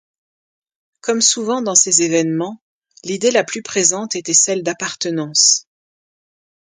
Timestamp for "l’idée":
3.03-3.29